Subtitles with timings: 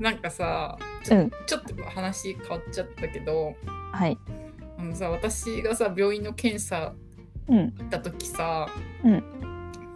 [0.00, 3.54] なんかさちょ,、うんちょっと話変わっちゃったけど
[3.92, 4.18] はい。
[4.78, 6.94] あのさ私がさ病院の検査
[7.48, 7.74] うん。
[7.76, 8.66] 行った時さ、
[9.04, 9.22] うん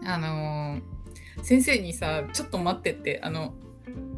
[0.06, 0.94] あのー
[1.42, 3.54] 先生にさちょっと待ってってあの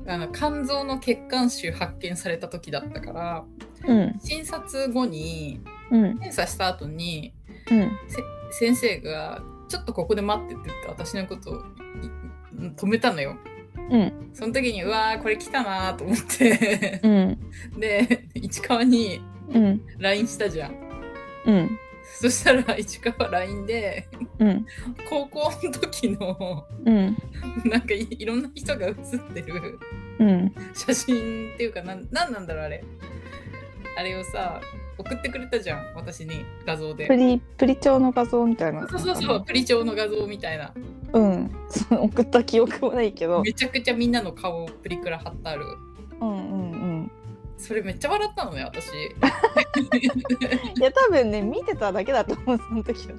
[0.07, 3.44] あの肝臓の血管腫発見された時だったから
[3.86, 4.18] うん。
[4.21, 6.03] 診察後にうん。
[6.18, 7.32] 検査した後に
[7.71, 7.90] うん。
[8.50, 11.61] 先生が「ちょっとここで待って」って言って私のことをい
[12.76, 13.36] 止めたのよ。
[13.90, 14.31] うん。
[14.32, 17.81] その時にうわーこれ来たなーと思ってうん。
[17.81, 19.81] で市川にうん。
[19.99, 20.75] LINE したじゃん。
[21.46, 21.79] うん。
[22.18, 24.08] そしたら市川 LINE で
[24.39, 24.67] うん。
[25.08, 27.17] 高校の時のうん。
[27.64, 29.79] なんかいいろんな人が写ってる
[30.18, 30.55] うん。
[30.75, 32.84] 写真っていうかなんなんなんだろうあれ
[33.98, 34.61] あれをさ
[34.98, 38.89] 送ってくれたじゃん私に画像でプリ、プリ帳の画像みたいな。
[38.89, 40.72] そうそうそうプリ帳の画像みたいな
[41.12, 41.50] うん。
[41.68, 43.42] そう送った記憶もないけど。
[43.42, 45.64] めちゃくちゃみんなの顔プリクラ貼ってある
[46.20, 47.12] うんうんうん。
[47.58, 48.86] それめっちゃ笑ったのね私
[50.78, 53.14] いや、多分ね、見てただけだと思う、その時は。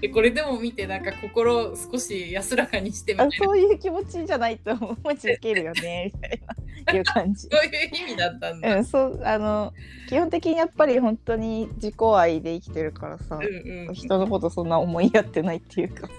[0.00, 4.96] でこれでも見てなんか心少し安らかにしてみたいなあそういう気持ちじゃないと思う。
[5.04, 6.54] マジウケるよね、みたいな。
[6.92, 7.48] いう感じ。
[7.48, 9.72] そういう意味だったんだ、うん、そう、あの、
[10.08, 13.36] 基本的にやっぱり本当に自己愛で生きてるからさ。
[13.36, 16.12] うんうん人のことそんな思いやってないっていうかさ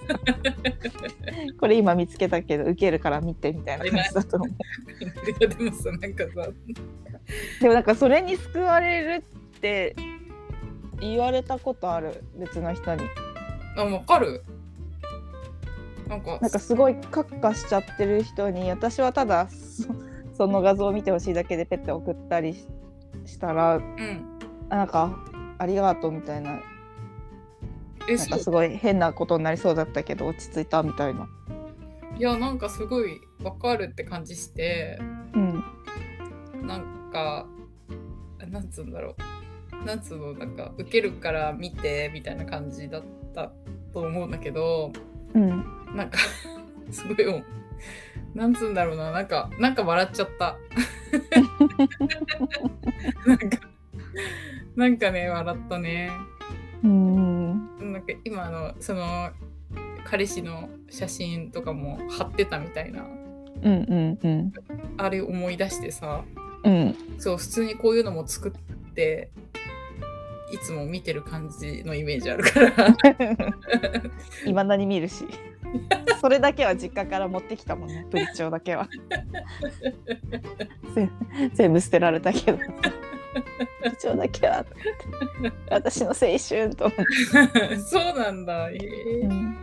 [1.60, 4.48] これ今見つけたけど受けるから見てみたいな感じだと思う
[5.46, 6.48] でもさなんかさ
[7.60, 9.24] でもなんかそれに救われる
[9.56, 9.96] って
[11.00, 13.02] 言われたことある別の人に
[13.76, 14.42] あわかる？
[16.08, 16.38] なんか。
[16.40, 19.88] なんかすごいカッカしちゃってる人に私はただそ
[20.36, 22.66] その画像を見てほしいだけでペッて送ったりし
[23.26, 24.38] したらうん。
[24.70, 25.18] あなんか
[25.58, 26.52] ありがとうみたいな。
[26.52, 31.28] なんかすごい変なことになりそうだったけど落ち着いたみたいな。
[32.16, 34.98] いやなんかすごいわかるって感じして。
[35.34, 35.64] うん。
[36.62, 37.46] なんか
[38.48, 39.16] なんつうんだろ
[39.82, 39.84] う。
[39.84, 40.34] なんつうの？
[40.34, 43.06] なんか受けるから見てみたいな感じだった
[43.44, 44.92] と思うんだけど
[45.34, 45.48] うん。
[45.94, 46.18] なんか
[46.90, 47.16] すごい
[48.34, 50.56] なんつうんだろうななんかなんか笑っちゃった。
[53.26, 53.58] なんか
[54.76, 56.10] なんかね笑ったね。
[56.82, 57.92] うん。
[57.92, 59.30] なんか今のその
[60.04, 63.02] 彼氏の写真とかも貼ってたみたいな。
[63.02, 64.52] うんうんうん。
[64.98, 66.24] あれ思い出してさ。
[66.62, 66.94] うん。
[67.18, 69.30] そう普通にこういうのも作って
[70.50, 72.72] いつも見てる感じのイメージあるから。
[74.46, 75.24] いまだに見るし。
[76.20, 78.06] それだけは実家から持ってきたもんね。
[78.10, 78.88] プリ帳だけは。
[80.94, 81.10] ぜ
[81.54, 82.58] 全部捨てられたけど。
[82.58, 82.64] プ
[83.84, 84.64] リ帳だけは
[85.70, 86.96] 私の青春と思っ
[87.70, 88.70] て、 そうなんだ。
[88.70, 88.76] え。
[88.76, 89.56] ーうん。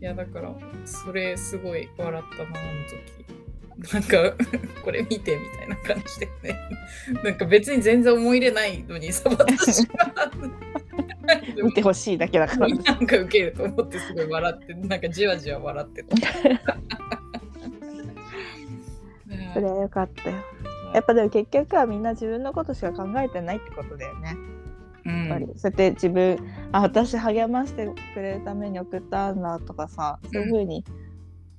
[0.00, 0.52] いやだから
[0.84, 2.26] それすごい笑ったなあの
[2.88, 3.41] 時
[3.90, 4.34] なんか
[4.84, 6.58] これ見てみたいな感じでね。
[7.24, 10.12] なんか別に全然思い入れないのにさ私が
[11.54, 12.68] でも見てほしいだけだから。
[12.68, 16.16] なんかウケると思ってすごい笑ってなんかじわじわ笑ってた。
[19.54, 20.36] それはよかったよ。
[20.94, 24.36] やっぱでも結局はみんな自分のことしか考えてないってことだよね。
[25.04, 25.28] うん。
[25.28, 26.38] やっぱり、そうやって自分
[26.72, 30.84] あ私励ましてくれるために送ったんだとかさそういうふうに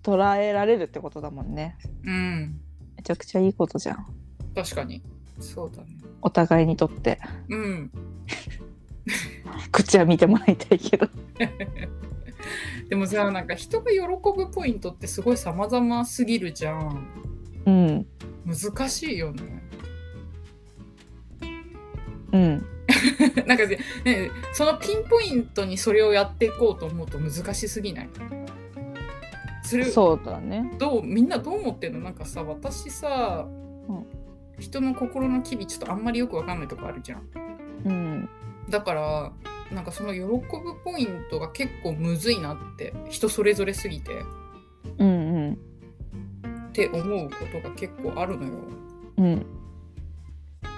[0.04, 1.78] 捉えられるってことだもんね。
[2.04, 2.60] うん。
[2.98, 4.06] めちゃくちゃいいことじゃん。
[4.54, 5.02] 確かに。
[5.40, 5.98] そうだね。
[6.22, 7.20] お互いにとって。
[7.50, 7.92] うん。
[9.72, 11.08] こっちは見てもらいたいけど。
[12.90, 14.00] でもさなんか人が喜
[14.36, 17.08] ぶポイントってすごい様々すぎるじゃん。
[17.66, 18.08] うん。
[18.46, 19.64] 難しいよね。
[22.34, 22.66] うん。
[23.48, 28.10] なんかねねそのピンポイントにそれをやっていこうと思うと難しすぎない？
[29.74, 30.72] それそうだね。
[30.80, 32.00] どうみんなどう思ってんの？
[32.00, 33.48] なんかさ私さ、
[33.90, 34.06] うん。
[34.60, 37.28] 人の心の機微ちょっとあんまりよくわかんないとこあるじゃん。
[37.86, 38.30] うん。
[38.70, 39.32] だから
[39.72, 40.38] なんかその喜ぶ
[40.84, 44.24] ポイントが結構むずいなって人それぞれすぎて。
[45.00, 45.12] うんう
[45.52, 45.58] ん。
[46.70, 48.52] って思うことが結構あるのよ。
[49.18, 49.46] うん。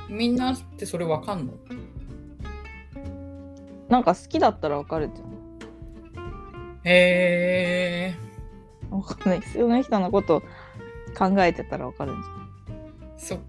[0.10, 1.54] みんなってそれわかんの？
[3.90, 5.22] なんか好きだったらわかるじ
[6.86, 8.35] へえゃん
[8.92, 10.42] わかんないその人のこと
[11.18, 12.22] 考えてたらわかるん
[13.18, 13.46] じそっか。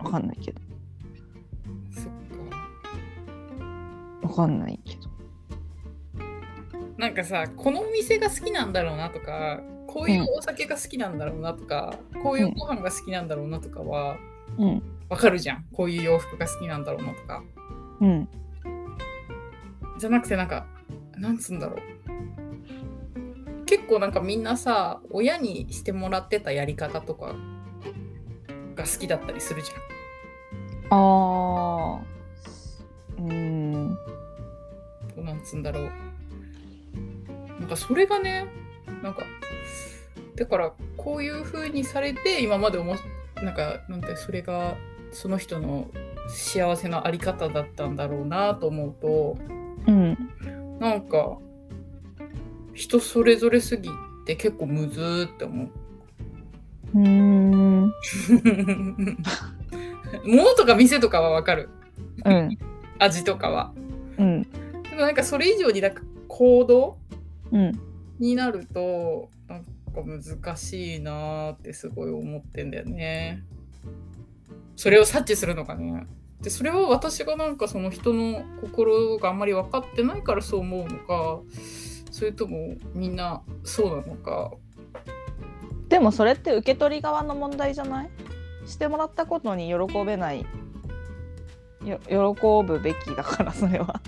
[0.00, 0.60] ゃんわかんないけど。
[1.90, 2.04] そっ
[4.20, 4.28] か。
[4.28, 5.02] わかんないけど。
[6.98, 14.16] なんかさこのお店が好きなんだろうなとかこういうお酒が好きなんだろうなとか、こういうご飯が好きなんだろうなとかは
[14.58, 14.82] うん。
[15.08, 15.66] わかるじゃん。
[15.72, 17.42] こういう洋服が好きなんだろうなとか。
[18.00, 18.28] うん。
[19.98, 20.66] じゃなくてなんか
[21.16, 22.01] なんつうんだろう
[23.72, 27.34] 結構なんかみんなさ親にしてもらってたやり方とか
[28.74, 30.98] が好きだったりするじゃん。
[30.98, 32.00] ああ
[33.16, 33.96] うん
[35.14, 35.90] こうなんつうんだろう。
[37.60, 38.44] なんかそれがね、
[39.02, 39.22] なんか、
[40.36, 42.98] だからこういう風にされて今まで思っ
[43.42, 44.76] なんか、なんてそれが
[45.12, 45.88] その人の
[46.28, 49.38] 幸せのあり方だったんだろうなと思うと、
[49.86, 50.18] うん
[50.78, 51.38] なんか、
[52.74, 53.90] 人それぞれすぎ
[54.26, 55.68] て結構むずーって思う。
[56.94, 57.92] うんうん
[60.26, 61.68] 物とか店とかはわかる。
[62.24, 62.58] うん
[62.98, 63.72] 味とかは。
[64.18, 64.48] うんで
[64.94, 66.98] もなんかそれ以上になんか行動
[67.50, 67.72] うん
[68.18, 69.70] になるとなんか
[70.04, 73.42] 難しいなーってすごい思ってんだよね。
[74.76, 76.06] それを察知するのがね。
[76.40, 81.40] でそれは私がなんかその人の心があんまり分かってないからそう思うのか
[82.12, 84.52] それともみんなそうなのか？
[85.88, 88.10] でもそれって受け取り側の問題じゃない？
[88.66, 90.46] してもらったことに喜べない
[91.84, 92.14] よ喜
[92.64, 94.00] ぶべきだからそれは。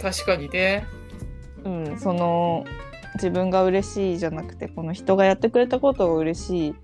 [0.00, 0.84] 確かにね。
[1.64, 2.64] うん、その
[3.14, 6.74] 自分が嬉しいじゃなくてこの人がやってくれたことが嬉しい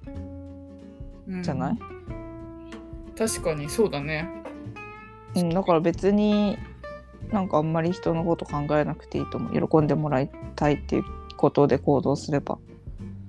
[1.28, 1.78] うんじゃない、
[3.16, 4.28] 確かにそうだね。
[5.34, 6.58] うんだから別に
[7.32, 11.04] なんかあんまり人のこと考えなくていいと思う喜んでもらいたいっていう
[11.36, 12.58] ことで行動すれば。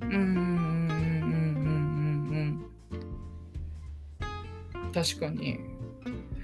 [0.01, 0.25] うんうんうんう
[2.35, 2.65] ん
[4.25, 4.93] うん。
[4.93, 5.59] 確かに。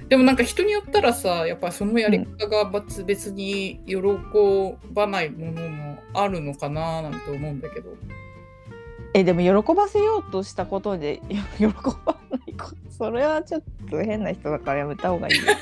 [0.07, 3.97] でもなんか人によったらさやっぱそのやり方が別別に喜
[4.91, 7.89] ばないものもあるのかななんて思うんだけど。
[9.13, 11.65] えでも喜ばせようとしたことでよ 喜
[12.05, 15.43] ばないことそれはちょっと変な人だからやめた方がいいよ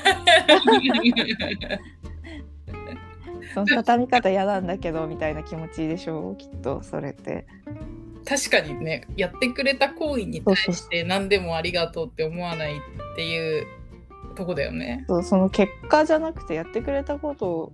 [3.54, 6.30] その畳み方嫌なんだけどみたいな気持ちでしょ？
[6.32, 7.46] うきっとそれって
[8.26, 12.80] 確かにねやってくれた行為に対して何でもありがとうって思わないっ
[13.16, 13.66] ていう
[14.34, 15.04] とこだよね。
[15.08, 17.72] そうその結果じゃなくてやってくれたこと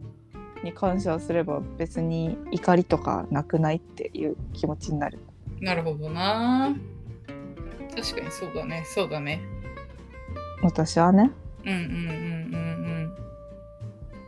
[0.62, 5.19] に感謝すれば別に怒りとかなくないっていう気持ちになる
[5.61, 6.75] なるほどな。
[7.95, 9.41] 確かにそうだねそうだね。
[10.64, 11.31] 私はね
[11.64, 11.84] うんうんうんうん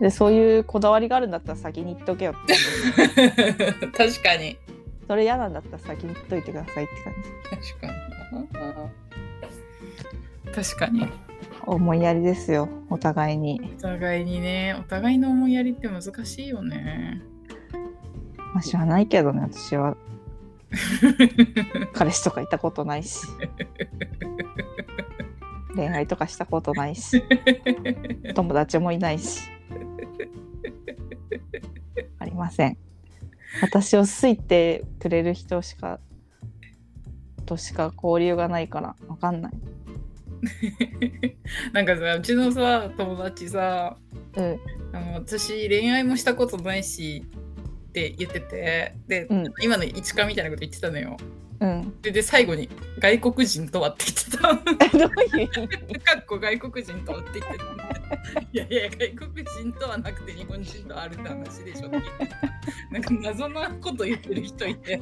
[0.01, 2.55] でそういうこだわりがあるんだったら先に言っとけよって
[3.83, 3.93] うん。
[3.93, 4.59] 確かに。
[5.07, 6.93] それ嫌なんだったら先に言っといてくださいって
[7.49, 7.93] 感じ確かに
[8.53, 8.61] な。
[10.55, 11.07] 確かに。
[11.65, 17.23] 思いやりですよお互いにお互いにね、お互いの思いやりって難しいよね。
[18.55, 19.97] まあ知らないけどね私は
[21.93, 23.27] 彼氏とかいたことないし
[25.77, 27.23] 恋愛とかしたことないし
[28.35, 29.49] 友達もいないし
[32.19, 32.77] ありません。
[33.63, 36.01] 私を好いてくれる人しか
[37.47, 39.53] としか交流がないからわかんない。
[41.73, 43.97] なんかさ、うちのさ、友達さ、
[44.37, 44.61] うん。
[44.93, 47.25] あの私恋愛もしたことないし
[47.97, 51.17] って言ってて、で、うん今の一環みたいなこと言ってたのよ。
[51.61, 54.53] うんで、で最後に外国人とはって言ってた。
[54.99, 55.09] どう
[55.41, 55.47] いう？
[55.47, 55.49] 意
[55.95, 57.65] 味かっこ外国人とはって言ってた。
[58.43, 61.89] いやいや、外国人とはなくて日本人とあるって話でしょ。
[61.89, 65.01] なんか謎なこと言ってる人いて、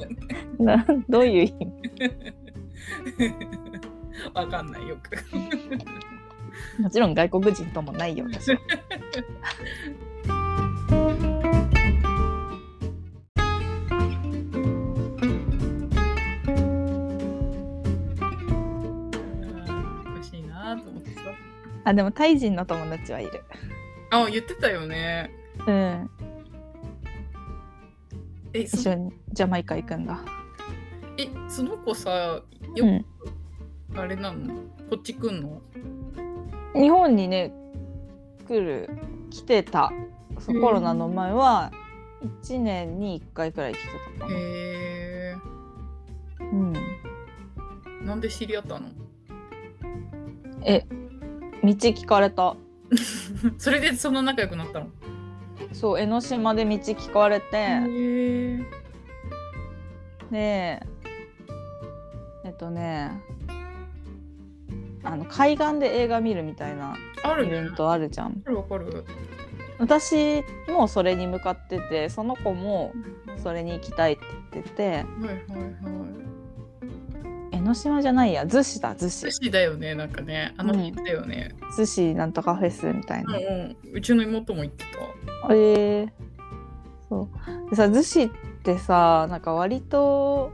[0.57, 2.23] などういう意味？
[4.33, 5.17] わかんないよく。
[6.81, 8.25] もちろん外国人ともないよ
[21.85, 23.43] あでもタイ人の友達はいる。
[24.11, 25.31] あ、言ってたよね。
[25.65, 26.09] うん。
[28.53, 30.19] え、そ一緒にジャマイカ行くんだ。
[31.17, 32.43] えその子さ、よ
[32.77, 33.05] うん。
[33.95, 34.53] くあれなの？
[34.89, 35.61] こっち来んの？
[36.73, 37.53] 日本にね
[38.47, 38.89] 来る
[39.29, 39.93] 来てた
[40.39, 41.71] そコロナの前は
[42.43, 43.83] 1年に1回くらい来て
[44.19, 45.35] たかな、へえ。
[46.39, 48.05] うん、ー。
[48.05, 48.89] なんで知り合ったの？
[50.65, 50.85] え
[51.65, 52.55] 道聞かれた
[53.57, 54.87] それでその仲良くなったの？
[55.73, 58.65] そう江ノ島で道聞かれて。
[60.31, 60.81] で
[62.43, 63.11] えっとね
[65.03, 67.47] あの海岸で映画見るみたいなあるね。
[67.49, 69.05] イベントあるじゃんわかるわかる。
[69.77, 72.93] 私もそれに向かっててその子も
[73.43, 76.04] それに行きたいって言っててはいはいは
[77.65, 77.67] い。
[77.67, 80.53] 江ノ島じゃないや逗子だ逗子寿司だよね、なんかね。
[80.57, 81.55] あのうん日だよね。
[81.77, 83.77] 逗子なんとかフェスみたいうんな、うん。
[83.93, 85.53] うちの妹も言ってた。
[85.53, 86.09] えー、
[87.09, 87.29] そ
[87.67, 88.29] うでさ逗子っ
[88.65, 90.51] ってさなんか割と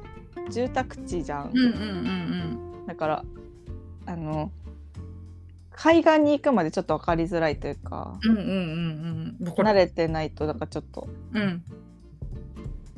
[0.50, 3.24] 住宅地じゃん、うんうんうんだから
[4.08, 4.51] あの
[5.72, 11.63] 海岸に行くまでちょっと分かりづらいというかうんうんうんうんうんわかる慣れてないとなんかちょっとうん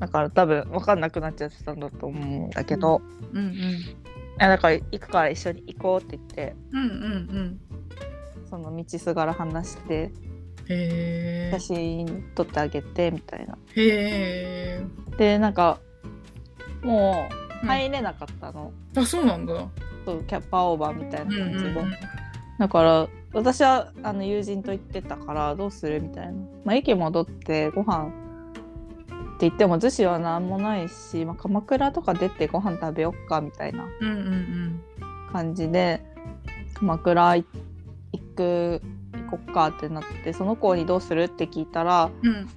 [0.03, 3.53] だから多分分かんなくなっちゃってたんだと思うんだけど、うんうん。
[4.37, 6.55] あだから行くから一緒に行こうって言って。
[6.73, 6.95] うんうんう
[7.39, 7.59] ん。
[8.49, 10.11] その道すがら話して。
[10.67, 13.57] へ写真撮ってあげてみたいな。
[13.77, 13.87] えへ
[14.81, 14.85] え。
[15.17, 15.79] でなんか
[16.83, 17.29] も
[17.63, 19.53] う入れなかったの、あそうなんだ。
[20.05, 21.93] そうキャッパーオーバーみたいな感じで、うんうんうん。
[22.59, 26.33] だから私はあの友人と行ってたからどうするみたいな、
[26.65, 28.11] まあ、駅戻ってご飯
[29.47, 33.85] 言っても逗子は何もないし、まあ、鎌倉とか出てご飯食べよっかみたいな
[35.31, 36.01] 感じで
[36.73, 37.45] 鎌倉行
[38.35, 38.81] く
[39.13, 42.29] 行こっかってなってその子にどうするって聞いたらうん。
[42.29, 42.49] うん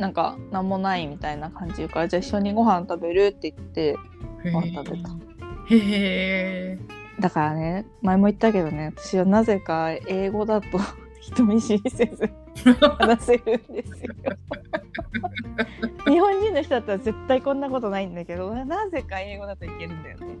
[0.00, 3.96] なんか何もないみたいな感じからじゃあ一緒にご飯食べるって言って
[4.44, 5.10] へご飯食べた。
[5.66, 6.78] へえ
[7.20, 10.66] だからね前も言ったけどね私はなぜか英語だと
[11.20, 12.30] 人見知りせず
[12.98, 14.14] 話せるんですよ。
[16.06, 20.38] 日本人の人だったら絶対こんなことないんだけどなぜか英語だといけるんだよね。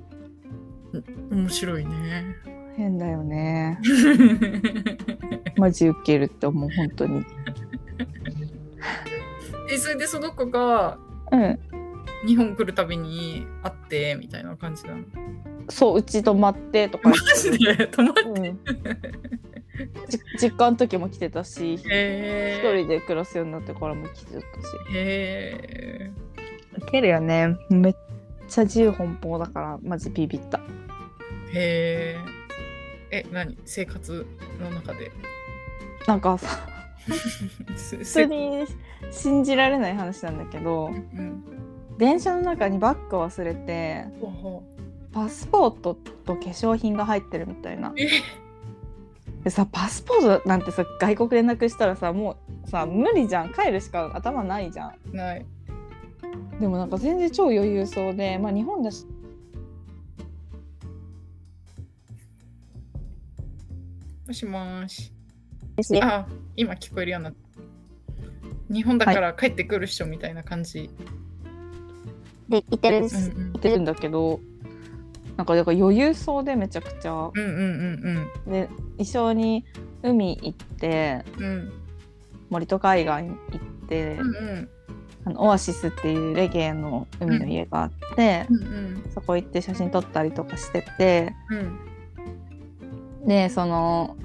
[1.30, 2.36] 面白いね
[2.76, 3.78] 変だよね。
[5.56, 7.24] マジウケるって思う本当に。
[9.70, 10.98] えそれでその子が
[11.30, 11.58] うん。
[12.26, 15.04] 日本来るたびに会ってみたいな感じなの？
[15.70, 17.86] そううち泊まってとかマジで？
[17.86, 18.52] 泊まっうん、じ
[20.40, 24.44] 実家の時も来てたし一へ人で暮らすようになってからも来てたし。
[24.94, 26.10] へえ
[26.76, 27.56] ウケるよね。
[27.68, 27.94] めっ
[28.48, 30.58] ちゃ自由奔放だからマジビビった。
[31.52, 32.16] へ
[33.10, 33.58] ええ何？
[33.64, 34.26] 生活
[34.60, 35.10] の中で？
[36.06, 36.48] なんかさ
[37.76, 38.66] す普通に
[39.10, 41.44] 信じられない話なんだけどうん。
[41.98, 44.06] 電車の中にバッグを忘れて
[45.12, 45.94] パスポート
[46.24, 47.90] と化粧品が入ってるみたいな。
[47.90, 48.08] うえ
[49.44, 53.52] でさパスポートなんてさ外国でなくしたらさもうさ無理じゃん。
[53.52, 55.16] 帰るしか頭ないじゃん。
[55.16, 55.46] ない。
[56.60, 59.06] でもなんか全然超余裕そうでまあ日本だし。
[64.26, 65.12] もしもーし。
[66.02, 67.32] あ今聞こえるようにな
[68.70, 70.90] 日本だから帰ってくる人みたいな感じ、
[72.48, 74.40] で言ってるうんてるんだけど
[75.40, 77.12] なんかだから余裕そうでめちゃくちゃ。
[77.12, 78.68] うんうんうんで
[78.98, 79.64] 一緒に
[80.02, 81.44] 海行ってうん。
[81.44, 81.72] うん
[82.50, 83.36] 森戸海岸行
[83.84, 84.68] って、うんうん。
[85.24, 89.10] あのオアシスっていうレゲエの海の家があって、うんうん。
[89.14, 91.32] そこ行って写真撮ったりとかしてて
[93.22, 93.26] うん。
[93.26, 94.18] でその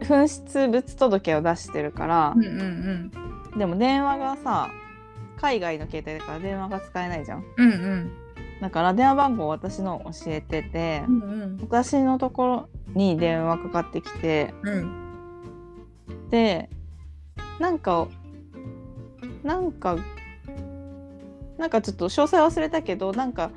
[0.00, 3.58] 紛失物届を出してるからう、んうん。
[3.58, 4.68] でも電話がさ
[5.38, 7.44] 海外の携帯だから電話が使えないじゃん。
[7.56, 8.12] うんうん
[8.60, 11.58] だから電話番号を私の教えてて、うんうん。
[11.62, 16.28] 私のところに電話かかってきてうん。
[16.30, 16.68] で
[17.58, 18.08] なんか
[19.42, 19.96] なんか
[21.58, 23.50] なんかちょっと詳細忘れたけどなんか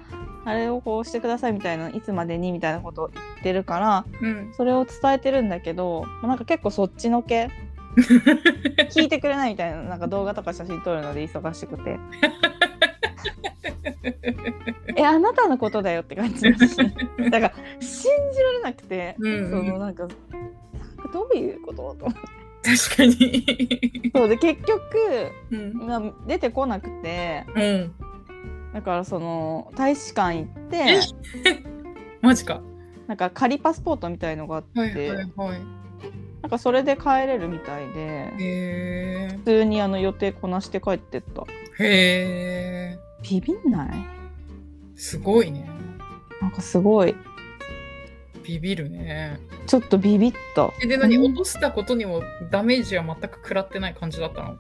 [0.46, 4.54] あれをこうしてくださいみたいないつまでにみたいなことを言ってるからうん。
[4.56, 7.50] それを伝えてるんだけどなんか結構そっちのけ
[8.92, 12.00] 聞いてくれないみたいななんか動画とか写真撮るので忙しくて
[14.96, 16.52] えあなたのことだよって感じ。
[16.52, 16.76] だ し
[17.32, 19.50] だから信じられなくて、うんうん。
[19.50, 20.08] そのなんか
[21.12, 21.96] どういうこと？
[22.00, 22.06] と。
[22.06, 22.20] 思って
[22.64, 24.12] 確かに。
[24.16, 25.74] そうで結局、うん。
[25.86, 27.46] まあ、出てこなくて。
[27.56, 27.94] うん。
[28.74, 31.00] だからその大使館行ってえ？
[32.22, 32.62] マジか。
[33.08, 35.62] なんか仮パスポートみたいのがあって、はいはいはい。
[36.42, 39.30] なんかそれで帰れるみたいで。
[39.40, 41.44] 普通にあの予定こなして帰ってった。
[41.80, 43.90] へえビビんない？
[44.96, 45.68] すごいね。
[46.42, 47.16] なんかすごい。
[48.44, 49.40] ビビるね。
[49.66, 50.72] ちょっとビビった。
[50.84, 51.16] えで何？
[51.18, 51.26] うん。
[51.32, 54.58] 落としたことにもダメージは全く食らってない感じだったの？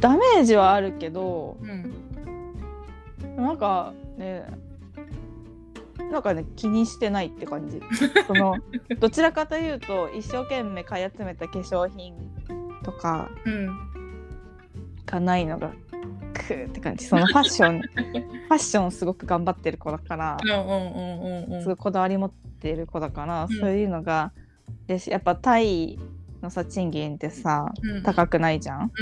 [0.00, 1.92] ダメージはあるけどうん。
[3.36, 4.44] なんかね
[6.10, 7.80] なんかね気にしてないって感じ。
[8.26, 8.56] その
[9.00, 12.14] どちらかというと一生懸命買い集めた化粧品
[12.84, 13.68] とかうん。
[15.04, 15.72] がないのが
[16.46, 17.06] クーって感じ。
[17.06, 22.30] そのファッション ファッションすごく頑張ってる子だからすごいこだわり持っ
[22.60, 23.48] てる子だから、ん。
[23.48, 24.32] そういうのが
[24.86, 25.98] でやっぱタイ
[26.42, 28.02] のさ賃金ってさうん。
[28.02, 28.92] 高くないじゃん、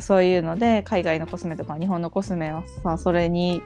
[0.00, 3.62] そういうので海外のコスメとか日本のコスメはさそれに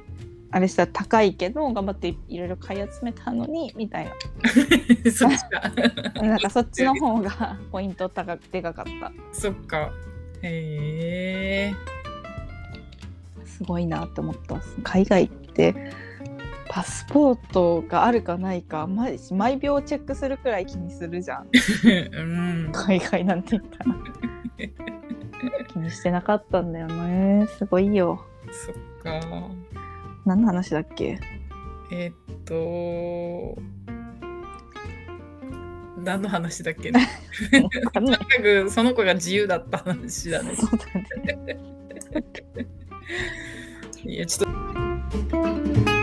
[0.55, 4.07] あれしたら高いけど頑張っていろいろ買い集めたのにみたい
[5.05, 5.73] うん そっちか。
[6.15, 9.13] な なんかそっちの方がポイント高くでかかった。
[9.33, 9.91] そっか。
[10.43, 12.02] へえ
[13.59, 15.75] すごいなって思った海外って
[16.69, 21.49] パスポートがあるかないか毎毎秒チェックするくらい気にするじゃん
[21.85, 22.73] うん。
[22.73, 23.95] 海外なんて言ったら
[25.69, 29.21] 気にしてなかったんだよねすごいよそっか。
[30.25, 31.19] 何の話だっけ？
[31.91, 33.61] えーっと、
[35.99, 36.91] 何の話だっけ？
[36.93, 37.07] ね。
[37.93, 40.55] とにかくその子が自由だった話だね。
[40.55, 40.87] そうだ
[41.35, 41.59] ね
[44.05, 44.53] いや、ちょっ
[45.29, 46.02] と。